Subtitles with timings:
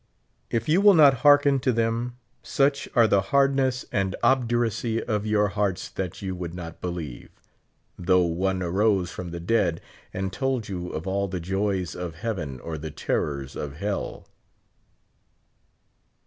[0.49, 5.49] If you will not hearken to them, such are the hardness and obduracy of your
[5.49, 7.29] hearts that you would not believe,
[7.99, 9.79] though one arose from the dead
[10.11, 14.25] and told you of all the joys of heaven or the terrors of hell.